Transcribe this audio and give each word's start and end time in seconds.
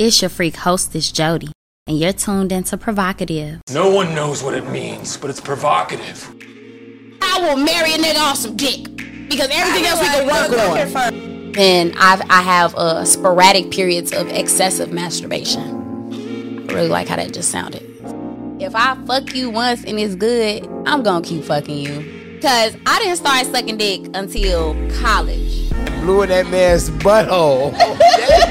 It's 0.00 0.22
your 0.22 0.28
freak 0.28 0.54
hostess, 0.54 1.10
Jody, 1.10 1.50
and 1.88 1.98
you're 1.98 2.12
tuned 2.12 2.52
into 2.52 2.76
Provocative. 2.76 3.60
No 3.72 3.90
one 3.90 4.14
knows 4.14 4.44
what 4.44 4.54
it 4.54 4.70
means, 4.70 5.16
but 5.16 5.28
it's 5.28 5.40
provocative. 5.40 6.24
I 7.20 7.40
will 7.40 7.56
marry 7.56 7.94
a 7.94 7.96
nigga 7.96 8.20
off 8.20 8.36
some 8.36 8.56
dick 8.56 8.84
because 9.28 9.48
everything 9.50 9.86
else 9.86 10.00
we 10.00 10.06
can 10.06 10.26
work 10.28 11.12
on. 11.12 11.56
And 11.58 11.96
I've, 11.98 12.20
I 12.30 12.42
have 12.42 12.76
uh, 12.76 13.04
sporadic 13.04 13.72
periods 13.72 14.12
of 14.12 14.28
excessive 14.28 14.92
masturbation. 14.92 16.70
I 16.70 16.74
really 16.74 16.86
like 16.86 17.08
how 17.08 17.16
that 17.16 17.34
just 17.34 17.50
sounded. 17.50 17.82
If 18.62 18.76
I 18.76 18.96
fuck 19.04 19.34
you 19.34 19.50
once 19.50 19.82
and 19.82 19.98
it's 19.98 20.14
good, 20.14 20.64
I'm 20.86 21.02
gonna 21.02 21.24
keep 21.24 21.42
fucking 21.42 21.76
you. 21.76 22.38
Cause 22.40 22.76
I 22.86 23.00
didn't 23.00 23.16
start 23.16 23.46
sucking 23.46 23.78
dick 23.78 24.02
until 24.14 24.74
college. 25.00 25.70
Blew 26.02 26.22
in 26.22 26.28
that 26.28 26.46
man's 26.46 26.88
butthole. 26.88 27.74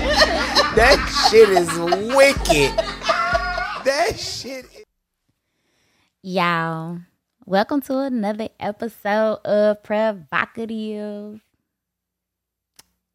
that, 0.77 1.27
shit 1.31 1.49
is 1.49 1.67
wicked. 2.13 2.77
That 3.83 4.13
shit. 4.19 4.65
Is- 4.65 4.83
Y'all, 6.21 6.99
welcome 7.47 7.81
to 7.81 7.97
another 7.97 8.49
episode 8.59 9.39
of 9.43 9.81
Provocative. 9.81 11.41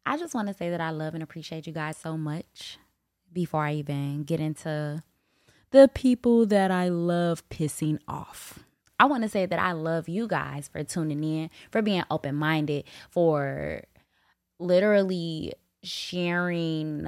I 0.05 0.17
just 0.17 0.35
want 0.35 0.49
to 0.49 0.53
say 0.53 0.71
that 0.71 0.81
I 0.81 0.89
love 0.89 1.13
and 1.13 1.23
appreciate 1.23 1.65
you 1.65 1.71
guys 1.71 1.95
so 1.95 2.17
much 2.17 2.77
before 3.31 3.63
I 3.63 3.75
even 3.75 4.23
get 4.23 4.41
into 4.41 5.01
the 5.71 5.89
people 5.93 6.45
that 6.47 6.69
I 6.69 6.89
love 6.89 7.47
pissing 7.47 7.99
off. 8.09 8.59
I 8.99 9.05
want 9.05 9.23
to 9.23 9.29
say 9.29 9.45
that 9.45 9.59
I 9.59 9.71
love 9.71 10.09
you 10.09 10.27
guys 10.27 10.67
for 10.67 10.83
tuning 10.83 11.23
in, 11.23 11.49
for 11.71 11.81
being 11.81 12.03
open 12.11 12.35
minded, 12.35 12.83
for 13.09 13.83
literally 14.59 15.53
sharing 15.81 17.07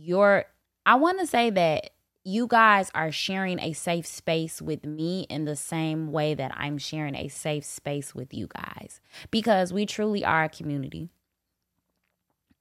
your. 0.00 0.44
I 0.86 0.94
want 0.94 1.18
to 1.20 1.26
say 1.26 1.50
that 1.50 1.90
you 2.24 2.46
guys 2.46 2.90
are 2.94 3.10
sharing 3.10 3.58
a 3.58 3.72
safe 3.72 4.06
space 4.06 4.60
with 4.60 4.84
me 4.84 5.26
in 5.30 5.44
the 5.46 5.56
same 5.56 6.12
way 6.12 6.34
that 6.34 6.52
I'm 6.54 6.76
sharing 6.76 7.14
a 7.14 7.28
safe 7.28 7.64
space 7.64 8.14
with 8.14 8.34
you 8.34 8.48
guys 8.48 9.00
because 9.30 9.72
we 9.72 9.86
truly 9.86 10.24
are 10.24 10.44
a 10.44 10.48
community. 10.48 11.08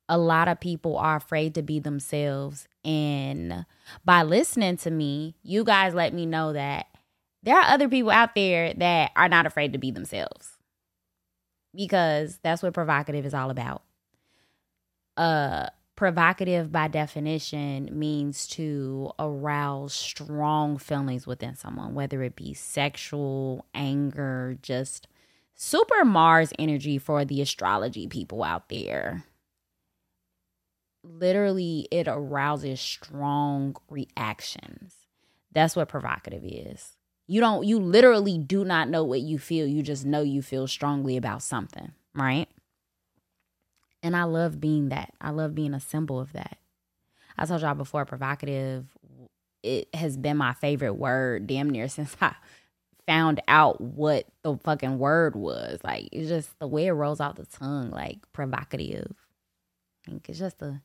A 0.08 0.18
lot 0.18 0.48
of 0.48 0.62
people 0.62 0.98
are 0.98 1.18
afraid 1.18 1.54
to 1.56 1.62
be 1.62 1.80
themselves. 1.80 2.68
And 2.86 3.66
by 4.06 4.24
listening 4.24 4.78
to 4.78 4.92
me, 4.92 5.36
you 5.44 5.66
guys 5.66 5.94
let 5.94 6.14
me 6.14 6.26
know 6.26 6.54
that 6.54 6.86
there 7.44 7.58
are 7.58 7.74
other 7.74 7.90
people 7.90 8.12
out 8.12 8.36
there 8.36 8.74
that 8.76 9.12
are 9.18 9.28
not 9.28 9.46
afraid 9.46 9.74
to 9.74 9.80
be 9.80 9.92
themselves 9.92 10.58
because 11.76 12.40
that's 12.42 12.64
what 12.64 12.74
provocative 12.74 13.26
is 13.26 13.34
all 13.34 13.50
about. 13.50 13.84
Uh, 15.18 15.68
provocative 15.98 16.72
by 16.72 16.88
definition 16.88 17.90
means 17.92 18.48
to 18.48 19.12
arouse 19.18 19.94
strong 19.94 20.78
feelings 20.78 21.26
within 21.26 21.56
someone 21.56 21.96
whether 21.96 22.22
it 22.22 22.36
be 22.36 22.54
sexual 22.54 23.66
anger 23.74 24.58
just 24.62 25.08
super 25.56 26.06
mars 26.06 26.54
energy 26.60 27.00
for 27.00 27.26
the 27.26 27.42
astrology 27.42 28.08
people 28.08 28.44
out 28.44 28.70
there. 28.70 29.26
Literally 31.04 31.88
it 31.92 32.08
arouses 32.08 32.80
strong 32.80 33.76
reactions. 33.90 34.94
That's 35.52 35.76
what 35.76 35.90
provocative 35.90 36.44
is. 36.44 36.96
You 37.26 37.42
don't 37.42 37.66
you 37.66 37.80
literally 37.80 38.38
do 38.38 38.64
not 38.64 38.88
know 38.88 39.04
what 39.04 39.22
you 39.22 39.40
feel. 39.40 39.66
You 39.66 39.82
just 39.82 40.06
know 40.06 40.22
you 40.22 40.44
feel 40.44 40.68
strongly 40.68 41.18
about 41.18 41.42
something 41.42 41.94
right 42.14 42.48
and 44.08 44.16
I 44.16 44.24
love 44.24 44.62
being 44.62 44.88
that. 44.90 45.14
I 45.20 45.32
love 45.32 45.54
being 45.54 45.74
a 45.74 45.82
symbol 45.82 46.18
of 46.18 46.32
that. 46.32 46.58
I 47.38 47.46
told 47.46 47.62
y'all 47.62 47.76
before, 47.76 48.06
provocative, 48.06 48.86
it 49.64 49.94
has 49.94 50.16
been 50.16 50.38
my 50.38 50.54
favorite 50.54 50.94
word 50.94 51.46
damn 51.46 51.70
near 51.70 51.88
since 51.90 52.16
I 52.22 52.34
found 53.06 53.42
out 53.50 53.82
what 53.82 54.28
the 54.44 54.58
fucking 54.64 54.98
word 54.98 55.36
was. 55.36 55.80
Like, 55.84 56.08
it's 56.14 56.30
just 56.30 56.58
the 56.60 56.68
way 56.68 56.88
it 56.88 56.94
rolls 56.94 57.20
out 57.20 57.36
the 57.36 57.46
tongue, 57.46 57.92
like 57.92 58.20
provocative. 58.32 59.12
Think 60.06 60.30
it's 60.30 60.40
just 60.40 60.62
a, 60.62 60.82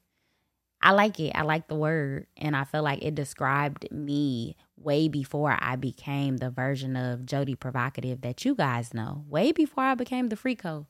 I 0.83 0.91
like 0.91 1.21
it. 1.21 1.31
I 1.37 1.43
like 1.43 1.69
the 1.69 1.77
word. 1.77 2.27
And 2.37 2.57
I 2.57 2.65
feel 2.65 2.83
like 2.83 3.05
it 3.05 3.15
described 3.15 3.87
me 3.93 4.57
way 4.77 5.07
before 5.07 5.57
I 5.61 5.77
became 5.77 6.39
the 6.39 6.51
version 6.51 6.97
of 6.97 7.25
Jody 7.25 7.55
Provocative 7.55 8.23
that 8.23 8.45
you 8.45 8.57
guys 8.57 8.93
know. 8.93 9.25
Way 9.29 9.53
before 9.53 9.85
I 9.85 9.95
became 9.95 10.29
the 10.29 10.37
Freako. 10.37 10.87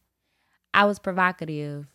I 0.72 0.86
was 0.86 0.98
provocative 0.98 1.88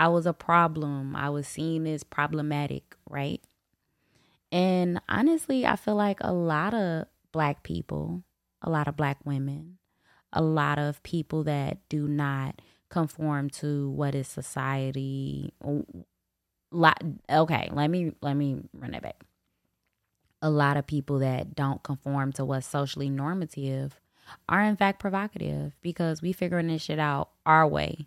I 0.00 0.08
was 0.08 0.24
a 0.24 0.32
problem. 0.32 1.14
I 1.14 1.28
was 1.28 1.46
seen 1.46 1.86
as 1.86 2.04
problematic, 2.04 2.96
right? 3.06 3.42
And 4.50 4.98
honestly, 5.10 5.66
I 5.66 5.76
feel 5.76 5.94
like 5.94 6.16
a 6.22 6.32
lot 6.32 6.72
of 6.72 7.04
black 7.32 7.62
people, 7.62 8.24
a 8.62 8.70
lot 8.70 8.88
of 8.88 8.96
black 8.96 9.18
women, 9.26 9.76
a 10.32 10.40
lot 10.40 10.78
of 10.78 11.02
people 11.02 11.44
that 11.44 11.86
do 11.90 12.08
not 12.08 12.62
conform 12.88 13.50
to 13.50 13.90
what 13.90 14.14
is 14.14 14.26
society 14.26 15.52
okay, 17.28 17.68
let 17.70 17.90
me 17.90 18.12
let 18.22 18.34
me 18.34 18.56
run 18.72 18.94
it 18.94 19.02
back. 19.02 19.22
A 20.40 20.48
lot 20.48 20.78
of 20.78 20.86
people 20.86 21.18
that 21.18 21.54
don't 21.54 21.82
conform 21.82 22.32
to 22.32 22.44
what's 22.46 22.66
socially 22.66 23.10
normative 23.10 24.00
are 24.48 24.62
in 24.62 24.76
fact 24.76 24.98
provocative 24.98 25.76
because 25.82 26.22
we 26.22 26.32
figuring 26.32 26.68
this 26.68 26.80
shit 26.80 26.98
out 26.98 27.32
our 27.44 27.68
way 27.68 28.06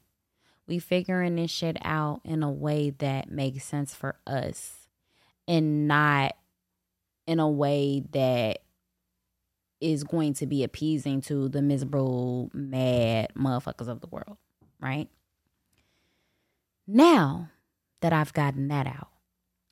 we 0.68 0.80
figuring 0.80 1.36
this 1.36 1.52
shit 1.52 1.78
out 1.84 2.22
in 2.24 2.44
a 2.44 2.52
way 2.52 2.92
that 3.00 3.30
makes 3.30 3.64
sense 3.64 3.94
for 3.94 4.16
us 4.26 4.88
and 5.48 5.88
not 5.88 6.34
in 7.28 7.40
a 7.40 7.50
way 7.50 8.04
that 8.12 8.60
is 9.82 10.04
going 10.04 10.34
to 10.34 10.46
be 10.46 10.64
appeasing 10.64 11.22
to 11.22 11.50
the 11.50 11.62
miserable, 11.62 12.50
mad 12.54 13.28
motherfuckers 13.36 13.90
of 13.90 14.00
the 14.00 14.08
world, 14.08 14.38
right? 14.80 15.10
Now 16.88 17.50
that 18.02 18.14
I've 18.14 18.34
gotten 18.34 18.70
that 18.70 18.88
out, 18.88 19.10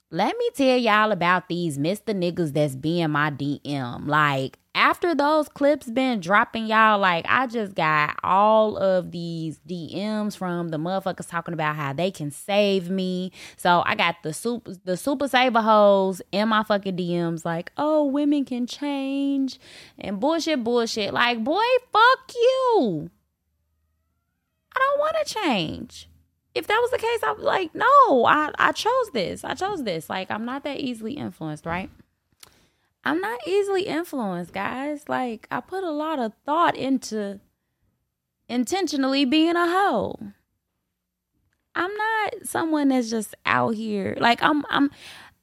let 0.09 0.37
me 0.37 0.49
tell 0.53 0.77
y'all 0.77 1.13
about 1.13 1.47
these 1.47 1.77
Mr. 1.77 2.13
Niggas 2.13 2.53
that's 2.53 2.75
being 2.75 3.11
my 3.11 3.31
DM. 3.31 4.07
Like, 4.07 4.59
after 4.73 5.13
those 5.13 5.49
clips 5.49 5.89
been 5.89 6.19
dropping, 6.19 6.65
y'all, 6.65 6.99
like, 6.99 7.25
I 7.27 7.47
just 7.47 7.75
got 7.75 8.17
all 8.23 8.77
of 8.77 9.11
these 9.11 9.59
DMs 9.67 10.37
from 10.37 10.69
the 10.69 10.77
motherfuckers 10.77 11.29
talking 11.29 11.53
about 11.53 11.75
how 11.75 11.93
they 11.93 12.11
can 12.11 12.31
save 12.31 12.89
me. 12.89 13.31
So 13.57 13.83
I 13.85 13.95
got 13.95 14.23
the 14.23 14.33
super 14.33 14.73
the 14.85 14.95
super 14.97 15.27
saver 15.27 15.61
hoes 15.61 16.21
in 16.31 16.49
my 16.49 16.63
fucking 16.63 16.95
DMs, 16.95 17.43
like, 17.43 17.71
oh, 17.77 18.05
women 18.05 18.45
can 18.45 18.65
change 18.65 19.59
and 19.99 20.19
bullshit, 20.19 20.63
bullshit. 20.63 21.13
Like, 21.13 21.43
boy, 21.43 21.63
fuck 21.91 22.33
you. 22.33 23.09
I 24.73 24.79
don't 24.79 24.99
want 24.99 25.15
to 25.25 25.33
change 25.33 26.07
if 26.53 26.67
that 26.67 26.79
was 26.81 26.91
the 26.91 26.97
case, 26.97 27.23
I 27.23 27.31
was 27.31 27.43
like, 27.43 27.73
no, 27.73 28.25
I, 28.25 28.51
I 28.57 28.71
chose 28.73 29.11
this. 29.13 29.43
I 29.43 29.53
chose 29.53 29.83
this. 29.83 30.09
Like, 30.09 30.29
I'm 30.29 30.45
not 30.45 30.63
that 30.63 30.79
easily 30.79 31.13
influenced, 31.13 31.65
right? 31.65 31.89
I'm 33.03 33.19
not 33.19 33.39
easily 33.47 33.83
influenced, 33.83 34.53
guys. 34.53 35.09
Like, 35.09 35.47
I 35.49 35.59
put 35.61 35.83
a 35.83 35.91
lot 35.91 36.19
of 36.19 36.33
thought 36.45 36.77
into 36.77 37.39
intentionally 38.47 39.25
being 39.25 39.55
a 39.55 39.67
hoe. 39.67 40.19
I'm 41.73 41.95
not 41.95 42.33
someone 42.43 42.89
that's 42.89 43.09
just 43.09 43.33
out 43.45 43.75
here. 43.75 44.17
Like, 44.19 44.43
I'm 44.43 44.63
I'm 44.69 44.91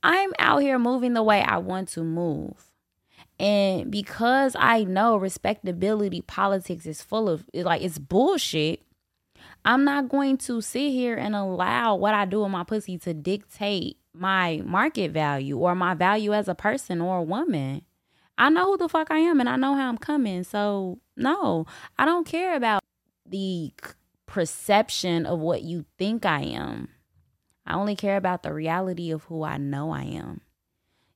I'm 0.02 0.32
out 0.38 0.58
here 0.58 0.78
moving 0.78 1.14
the 1.14 1.22
way 1.22 1.42
I 1.42 1.58
want 1.58 1.88
to 1.90 2.02
move. 2.02 2.70
And 3.40 3.90
because 3.90 4.56
I 4.58 4.84
know 4.84 5.16
respectability 5.16 6.20
politics 6.22 6.86
is 6.86 7.02
full 7.02 7.28
of 7.28 7.44
like 7.54 7.82
it's 7.82 7.98
bullshit, 7.98 8.82
I'm 9.64 9.84
not 9.84 10.08
going 10.08 10.36
to 10.38 10.60
sit 10.60 10.90
here 10.90 11.16
and 11.16 11.34
allow 11.34 11.94
what 11.96 12.14
I 12.14 12.24
do 12.24 12.42
with 12.42 12.50
my 12.50 12.64
pussy 12.64 12.98
to 12.98 13.14
dictate 13.14 13.96
my 14.18 14.62
market 14.64 15.12
value 15.12 15.56
or 15.58 15.74
my 15.74 15.94
value 15.94 16.32
as 16.32 16.48
a 16.48 16.54
person 16.54 17.00
or 17.00 17.18
a 17.18 17.22
woman. 17.22 17.82
I 18.36 18.50
know 18.50 18.66
who 18.66 18.76
the 18.76 18.88
fuck 18.88 19.10
I 19.10 19.18
am 19.18 19.40
and 19.40 19.48
I 19.48 19.56
know 19.56 19.74
how 19.74 19.88
I'm 19.88 19.98
coming. 19.98 20.44
So, 20.44 21.00
no, 21.16 21.66
I 21.96 22.04
don't 22.04 22.26
care 22.26 22.54
about 22.54 22.82
the 23.26 23.72
perception 24.26 25.26
of 25.26 25.40
what 25.40 25.62
you 25.62 25.84
think 25.98 26.24
I 26.24 26.42
am. 26.42 26.88
I 27.66 27.74
only 27.74 27.96
care 27.96 28.16
about 28.16 28.42
the 28.42 28.52
reality 28.52 29.10
of 29.10 29.24
who 29.24 29.42
I 29.42 29.58
know 29.58 29.90
I 29.90 30.02
am. 30.02 30.40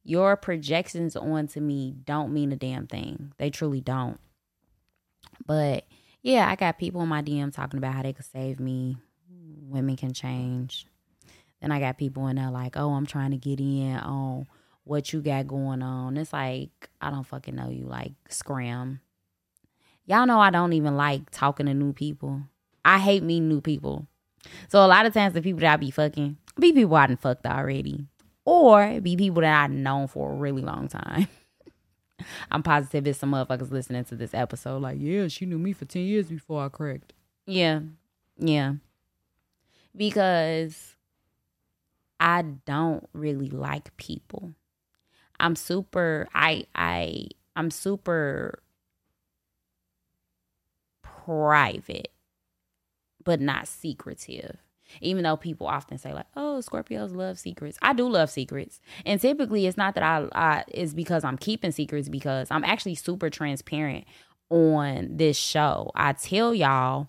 Your 0.05 0.37
projections 0.37 1.15
onto 1.17 1.61
me 1.61 1.95
don't 2.05 2.33
mean 2.33 2.53
a 2.53 2.57
damn 2.57 2.87
thing. 2.87 3.33
They 3.39 3.51
truly 3.51 3.81
don't. 3.81 4.19
But 5.47 5.87
yeah, 6.23 6.49
I 6.49 6.57
got 6.57 6.79
people 6.79 7.03
in 7.03 7.09
my 7.09 7.23
DM 7.23 7.53
talking 7.53 7.79
about 7.79 7.95
how 7.95 8.03
they 8.03 8.13
could 8.13 8.25
save 8.25 8.59
me. 8.59 8.97
Women 9.29 9.97
can 9.97 10.13
change. 10.13 10.87
Then 11.63 11.71
I 11.71 11.79
got 11.79 11.97
people 11.97 12.27
in 12.27 12.37
there 12.37 12.51
like, 12.51 12.77
oh, 12.77 12.91
I'm 12.91 13.07
trying 13.07 13.31
to 13.31 13.37
get 13.37 13.61
in 13.61 13.97
on 13.97 14.49
what 14.85 15.13
you 15.13 15.23
got 15.23 15.47
going 15.47 15.81
on. 15.81 16.17
It's 16.17 16.33
like, 16.33 16.91
I 17.01 17.11
don't 17.11 17.23
fucking 17.23 17.55
know 17.55 17.71
you. 17.71 17.85
Like, 17.87 18.13
scram. 18.29 19.01
Y'all 20.05 20.27
know 20.27 20.41
I 20.41 20.51
don't 20.51 20.73
even 20.73 20.97
like 20.97 21.31
talking 21.31 21.67
to 21.67 21.75
new 21.75 21.93
people. 21.93 22.43
I 22.85 22.99
hate 22.99 23.23
meeting 23.23 23.49
new 23.49 23.61
people. 23.61 24.09
So 24.69 24.85
a 24.85 24.89
lot 24.89 25.07
of 25.07 25.15
times 25.15 25.35
the 25.35 25.41
people 25.41 25.61
that 25.61 25.75
I 25.75 25.77
be 25.77 25.93
fucking, 25.93 26.37
be 26.59 26.73
people 26.73 26.97
I 26.97 27.07
done 27.07 27.17
fucked 27.17 27.47
already. 27.47 28.09
or 28.45 29.01
be 29.01 29.17
people 29.17 29.43
that 29.43 29.63
I've 29.63 29.71
known 29.71 30.09
for 30.09 30.33
a 30.33 30.35
really 30.35 30.63
long 30.63 30.89
time. 30.89 31.29
I'm 32.51 32.65
positive 32.65 33.07
it's 33.07 33.21
some 33.21 33.31
motherfuckers 33.33 33.71
listening 33.71 34.05
to 34.07 34.17
this 34.17 34.35
episode 34.35 34.83
like, 34.83 34.99
yeah, 35.01 35.29
she 35.29 35.47
knew 35.47 35.59
me 35.59 35.73
for 35.73 35.85
10 35.85 36.03
years 36.03 36.27
before 36.27 36.65
I 36.65 36.69
cracked. 36.69 37.13
Yeah. 37.47 37.81
Yeah. 38.37 38.75
Because 39.97 40.97
I 42.23 42.43
don't 42.43 43.09
really 43.13 43.51
like 43.51 43.95
people. 43.97 44.55
I'm 45.41 45.57
super 45.57 46.29
I 46.33 46.67
I 46.73 47.27
I'm 47.57 47.73
super 47.73 48.63
private 51.03 52.13
but 53.25 53.41
not 53.41 53.67
secretive. 53.67 54.57
Even 55.01 55.25
though 55.25 55.37
people 55.37 55.67
often 55.67 55.99
say 55.99 56.13
like, 56.13 56.27
"Oh, 56.37 56.61
Scorpios 56.63 57.15
love 57.15 57.39
secrets," 57.41 57.79
I 57.83 57.93
do 57.93 58.09
love 58.09 58.31
secrets, 58.31 58.81
and 59.05 59.21
typically 59.21 59.67
it's 59.67 59.77
not 59.77 59.95
that 59.95 60.05
I, 60.05 60.29
I 60.33 60.65
is 60.69 60.95
because 60.95 61.25
I'm 61.25 61.39
keeping 61.39 61.73
secrets 61.73 62.09
because 62.09 62.51
I'm 62.51 62.63
actually 62.65 62.97
super 62.97 63.31
transparent 63.31 64.05
on 64.51 65.17
this 65.17 65.37
show. 65.37 65.91
I 65.95 66.13
tell 66.13 66.55
y'all 66.55 67.09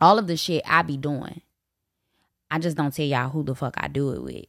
all 0.00 0.18
of 0.18 0.26
the 0.26 0.36
shit 0.36 0.62
I 0.64 0.82
be 0.82 0.96
doing. 0.96 1.42
I 2.50 2.58
just 2.58 2.76
don't 2.76 2.94
tell 2.94 3.06
y'all 3.06 3.28
who 3.30 3.42
the 3.42 3.54
fuck 3.54 3.74
I 3.76 3.88
do 3.88 4.10
it 4.12 4.22
with. 4.22 4.46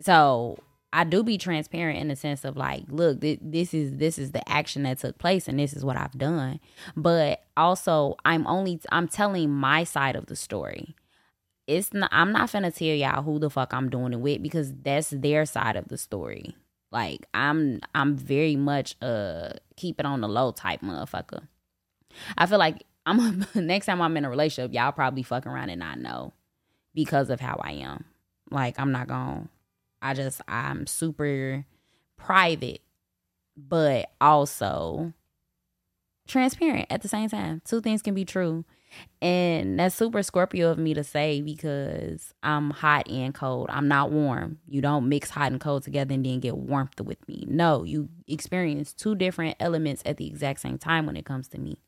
So 0.00 0.58
I 0.92 1.04
do 1.04 1.22
be 1.22 1.38
transparent 1.38 1.98
in 1.98 2.08
the 2.08 2.16
sense 2.16 2.44
of 2.44 2.56
like, 2.56 2.84
look, 2.88 3.20
th- 3.20 3.38
this 3.40 3.72
is 3.72 3.96
this 3.96 4.18
is 4.18 4.32
the 4.32 4.46
action 4.48 4.82
that 4.82 4.98
took 4.98 5.18
place 5.18 5.48
and 5.48 5.58
this 5.58 5.72
is 5.72 5.84
what 5.84 5.96
I've 5.96 6.18
done. 6.18 6.60
But 6.96 7.42
also, 7.56 8.16
I'm 8.24 8.46
only 8.46 8.80
I'm 8.90 9.08
telling 9.08 9.50
my 9.50 9.84
side 9.84 10.16
of 10.16 10.26
the 10.26 10.36
story. 10.36 10.94
It's 11.66 11.94
not 11.94 12.10
I'm 12.12 12.32
not 12.32 12.52
gonna 12.52 12.70
tell 12.70 12.88
y'all 12.88 13.22
who 13.22 13.38
the 13.38 13.48
fuck 13.48 13.72
I'm 13.72 13.88
doing 13.88 14.12
it 14.12 14.20
with 14.20 14.42
because 14.42 14.72
that's 14.82 15.10
their 15.10 15.46
side 15.46 15.76
of 15.76 15.88
the 15.88 15.96
story. 15.96 16.56
Like 16.90 17.26
I'm 17.32 17.80
I'm 17.94 18.16
very 18.16 18.56
much 18.56 18.96
uh 19.00 19.54
keep 19.76 19.98
it 19.98 20.04
on 20.04 20.20
the 20.20 20.28
low 20.28 20.52
type 20.52 20.82
motherfucker. 20.82 21.48
I 22.36 22.44
feel 22.44 22.58
like 22.58 22.84
I'm 23.06 23.44
next 23.54 23.86
time 23.86 24.00
I'm 24.00 24.16
in 24.16 24.24
a 24.24 24.30
relationship, 24.30 24.72
y'all 24.72 24.92
probably 24.92 25.22
fuck 25.22 25.46
around 25.46 25.70
and 25.70 25.80
not 25.80 25.98
know 25.98 26.32
because 26.94 27.30
of 27.30 27.40
how 27.40 27.60
I 27.62 27.72
am. 27.72 28.04
Like 28.50 28.78
I'm 28.78 28.92
not 28.92 29.08
gonna 29.08 29.48
I 30.00 30.14
just 30.14 30.40
I'm 30.48 30.86
super 30.86 31.64
private, 32.16 32.80
but 33.56 34.10
also 34.20 35.12
transparent 36.26 36.86
at 36.90 37.02
the 37.02 37.08
same 37.08 37.28
time. 37.28 37.62
Two 37.64 37.80
things 37.80 38.02
can 38.02 38.14
be 38.14 38.24
true. 38.24 38.64
And 39.22 39.78
that's 39.78 39.94
super 39.94 40.22
Scorpio 40.22 40.70
of 40.70 40.78
me 40.78 40.92
to 40.94 41.02
say 41.02 41.40
because 41.40 42.34
I'm 42.42 42.70
hot 42.70 43.08
and 43.08 43.32
cold. 43.32 43.68
I'm 43.70 43.88
not 43.88 44.10
warm. 44.10 44.58
You 44.68 44.82
don't 44.82 45.08
mix 45.08 45.30
hot 45.30 45.50
and 45.50 45.60
cold 45.60 45.82
together 45.82 46.12
and 46.12 46.26
then 46.26 46.40
get 46.40 46.58
warmth 46.58 47.00
with 47.00 47.26
me. 47.26 47.46
No, 47.48 47.84
you 47.84 48.10
experience 48.28 48.92
two 48.92 49.14
different 49.14 49.56
elements 49.60 50.02
at 50.04 50.18
the 50.18 50.26
exact 50.26 50.60
same 50.60 50.76
time 50.76 51.06
when 51.06 51.16
it 51.16 51.24
comes 51.24 51.48
to 51.48 51.58
me. 51.58 51.78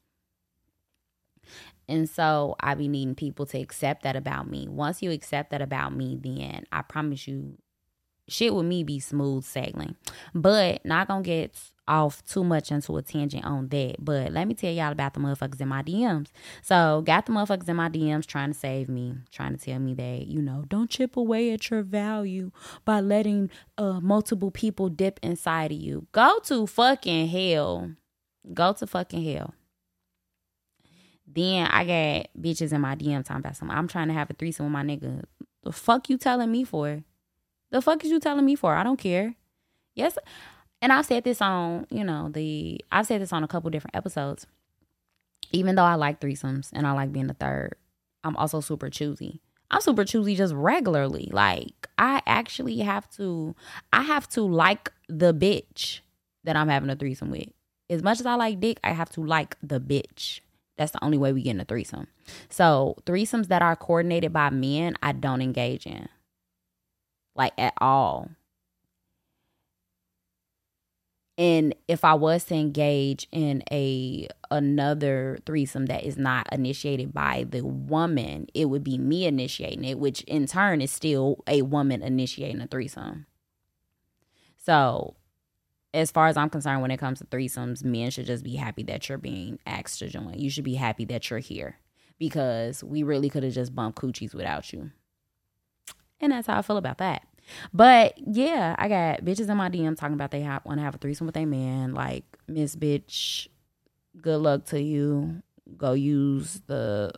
And 1.88 2.08
so 2.08 2.56
I 2.60 2.74
be 2.74 2.88
needing 2.88 3.14
people 3.14 3.46
to 3.46 3.58
accept 3.58 4.02
that 4.04 4.16
about 4.16 4.48
me. 4.48 4.68
Once 4.68 5.02
you 5.02 5.10
accept 5.10 5.50
that 5.50 5.62
about 5.62 5.94
me, 5.94 6.18
then 6.20 6.64
I 6.72 6.82
promise 6.82 7.28
you 7.28 7.58
shit 8.28 8.54
with 8.54 8.66
me 8.66 8.82
be 8.82 9.00
smooth 9.00 9.44
sailing. 9.44 9.96
But 10.34 10.84
not 10.84 11.08
gonna 11.08 11.22
get 11.22 11.54
off 11.86 12.24
too 12.24 12.42
much 12.42 12.72
into 12.72 12.96
a 12.96 13.02
tangent 13.02 13.44
on 13.44 13.68
that. 13.68 13.96
But 13.98 14.32
let 14.32 14.48
me 14.48 14.54
tell 14.54 14.72
y'all 14.72 14.92
about 14.92 15.14
the 15.14 15.20
motherfuckers 15.20 15.60
in 15.60 15.68
my 15.68 15.82
DMs. 15.82 16.28
So 16.62 17.02
got 17.04 17.26
the 17.26 17.32
motherfuckers 17.32 17.68
in 17.68 17.76
my 17.76 17.88
DMs 17.88 18.26
trying 18.26 18.52
to 18.52 18.58
save 18.58 18.88
me, 18.88 19.16
trying 19.30 19.56
to 19.56 19.62
tell 19.62 19.78
me 19.78 19.94
that, 19.94 20.26
you 20.26 20.40
know, 20.40 20.64
don't 20.68 20.90
chip 20.90 21.16
away 21.16 21.52
at 21.52 21.70
your 21.70 21.82
value 21.82 22.50
by 22.84 23.00
letting 23.00 23.50
uh 23.78 24.00
multiple 24.00 24.50
people 24.50 24.88
dip 24.88 25.20
inside 25.22 25.72
of 25.72 25.78
you. 25.78 26.06
Go 26.12 26.38
to 26.44 26.66
fucking 26.66 27.28
hell. 27.28 27.90
Go 28.52 28.72
to 28.74 28.86
fucking 28.86 29.24
hell. 29.24 29.54
Then 31.34 31.66
I 31.66 31.84
got 31.84 32.28
bitches 32.40 32.72
in 32.72 32.80
my 32.80 32.94
DM 32.94 33.24
talking 33.24 33.40
about 33.40 33.56
something. 33.56 33.76
I'm 33.76 33.88
trying 33.88 34.08
to 34.08 34.14
have 34.14 34.30
a 34.30 34.34
threesome 34.34 34.66
with 34.66 34.72
my 34.72 34.82
nigga. 34.82 35.24
The 35.64 35.72
fuck 35.72 36.08
you 36.08 36.18
telling 36.18 36.52
me 36.52 36.64
for? 36.64 37.02
The 37.70 37.82
fuck 37.82 38.04
is 38.04 38.10
you 38.10 38.20
telling 38.20 38.44
me 38.44 38.54
for? 38.54 38.74
I 38.74 38.84
don't 38.84 38.98
care. 38.98 39.34
Yes. 39.94 40.16
And 40.80 40.92
I've 40.92 41.06
said 41.06 41.24
this 41.24 41.40
on, 41.40 41.86
you 41.90 42.04
know, 42.04 42.28
the 42.28 42.84
I've 42.92 43.06
said 43.06 43.20
this 43.20 43.32
on 43.32 43.42
a 43.42 43.48
couple 43.48 43.70
different 43.70 43.96
episodes. 43.96 44.46
Even 45.52 45.74
though 45.74 45.84
I 45.84 45.94
like 45.94 46.20
threesomes 46.20 46.70
and 46.72 46.86
I 46.86 46.92
like 46.92 47.12
being 47.12 47.26
the 47.26 47.34
third, 47.34 47.76
I'm 48.22 48.36
also 48.36 48.60
super 48.60 48.90
choosy. 48.90 49.40
I'm 49.70 49.80
super 49.80 50.04
choosy 50.04 50.36
just 50.36 50.54
regularly. 50.54 51.30
Like 51.32 51.88
I 51.98 52.22
actually 52.26 52.78
have 52.78 53.10
to 53.12 53.56
I 53.92 54.02
have 54.02 54.28
to 54.30 54.42
like 54.42 54.92
the 55.08 55.34
bitch 55.34 56.00
that 56.44 56.56
I'm 56.56 56.68
having 56.68 56.90
a 56.90 56.96
threesome 56.96 57.30
with. 57.30 57.48
As 57.90 58.02
much 58.02 58.20
as 58.20 58.26
I 58.26 58.34
like 58.34 58.60
dick, 58.60 58.78
I 58.84 58.90
have 58.90 59.10
to 59.10 59.20
like 59.20 59.56
the 59.62 59.80
bitch. 59.80 60.40
That's 60.76 60.92
the 60.92 61.04
only 61.04 61.18
way 61.18 61.32
we 61.32 61.42
get 61.42 61.52
in 61.52 61.60
a 61.60 61.64
threesome. 61.64 62.08
So 62.48 62.96
threesomes 63.06 63.48
that 63.48 63.62
are 63.62 63.76
coordinated 63.76 64.32
by 64.32 64.50
men, 64.50 64.96
I 65.02 65.12
don't 65.12 65.42
engage 65.42 65.86
in 65.86 66.08
like 67.34 67.52
at 67.58 67.74
all. 67.78 68.30
And 71.36 71.74
if 71.88 72.04
I 72.04 72.14
was 72.14 72.44
to 72.44 72.54
engage 72.54 73.26
in 73.32 73.64
a 73.72 74.28
another 74.52 75.38
threesome 75.44 75.86
that 75.86 76.04
is 76.04 76.16
not 76.16 76.46
initiated 76.52 77.12
by 77.12 77.44
the 77.48 77.62
woman, 77.62 78.46
it 78.54 78.66
would 78.66 78.84
be 78.84 78.98
me 78.98 79.26
initiating 79.26 79.84
it, 79.84 79.98
which 79.98 80.22
in 80.22 80.46
turn 80.46 80.80
is 80.80 80.92
still 80.92 81.42
a 81.48 81.62
woman 81.62 82.02
initiating 82.02 82.60
a 82.60 82.68
threesome. 82.68 83.26
So, 84.58 85.16
as 85.94 86.10
far 86.10 86.26
as 86.26 86.36
I'm 86.36 86.50
concerned, 86.50 86.82
when 86.82 86.90
it 86.90 86.98
comes 86.98 87.20
to 87.20 87.24
threesomes, 87.24 87.84
men 87.84 88.10
should 88.10 88.26
just 88.26 88.42
be 88.42 88.56
happy 88.56 88.82
that 88.82 89.08
you're 89.08 89.16
being 89.16 89.60
asked 89.64 90.00
to 90.00 90.08
join. 90.08 90.34
You 90.34 90.50
should 90.50 90.64
be 90.64 90.74
happy 90.74 91.04
that 91.06 91.30
you're 91.30 91.38
here 91.38 91.76
because 92.18 92.82
we 92.82 93.04
really 93.04 93.30
could 93.30 93.44
have 93.44 93.54
just 93.54 93.74
bumped 93.74 94.00
coochies 94.00 94.34
without 94.34 94.72
you. 94.72 94.90
And 96.20 96.32
that's 96.32 96.48
how 96.48 96.58
I 96.58 96.62
feel 96.62 96.78
about 96.78 96.98
that. 96.98 97.26
But 97.72 98.14
yeah, 98.18 98.74
I 98.76 98.88
got 98.88 99.24
bitches 99.24 99.48
in 99.48 99.56
my 99.56 99.70
DM 99.70 99.96
talking 99.96 100.14
about 100.14 100.32
they 100.32 100.42
want 100.42 100.78
to 100.78 100.82
have 100.82 100.96
a 100.96 100.98
threesome 100.98 101.26
with 101.26 101.36
a 101.36 101.44
man. 101.44 101.94
Like, 101.94 102.24
Miss 102.48 102.74
Bitch, 102.74 103.46
good 104.20 104.40
luck 104.40 104.64
to 104.66 104.82
you. 104.82 105.42
Go 105.76 105.92
use 105.92 106.60
the 106.66 107.12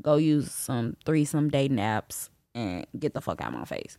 go 0.00 0.16
use 0.16 0.50
some 0.50 0.96
threesome 1.04 1.50
dating 1.50 1.76
apps 1.76 2.30
and 2.54 2.86
get 2.98 3.14
the 3.14 3.20
fuck 3.20 3.40
out 3.40 3.52
of 3.52 3.58
my 3.58 3.64
face. 3.64 3.98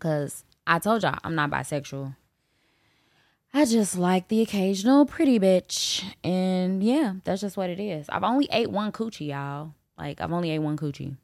Cause 0.00 0.44
I 0.66 0.78
told 0.78 1.02
y'all 1.02 1.18
I'm 1.22 1.34
not 1.34 1.50
bisexual. 1.50 2.16
I 3.54 3.66
just 3.66 3.98
like 3.98 4.28
the 4.28 4.40
occasional 4.40 5.04
pretty 5.04 5.38
bitch. 5.38 6.02
And 6.24 6.82
yeah, 6.82 7.14
that's 7.24 7.42
just 7.42 7.56
what 7.56 7.68
it 7.68 7.78
is. 7.78 8.08
I've 8.08 8.22
only 8.22 8.48
ate 8.50 8.70
one 8.70 8.92
coochie, 8.92 9.28
y'all. 9.28 9.74
Like 9.98 10.22
I've 10.22 10.32
only 10.32 10.50
ate 10.50 10.60
one 10.60 10.78
coochie. 10.78 11.16